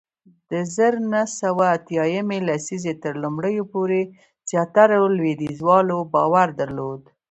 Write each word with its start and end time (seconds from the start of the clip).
د 0.49 0.51
زر 0.75 0.93
نه 1.11 1.21
سوه 1.39 1.65
اتیا 1.75 2.03
یمې 2.17 2.39
لسیزې 2.47 2.93
تر 3.03 3.13
لومړیو 3.23 3.63
پورې 3.73 4.01
زیاترو 4.49 5.03
لوېدیځوالو 5.17 5.97
باور 6.13 6.47
درلود 6.59 7.01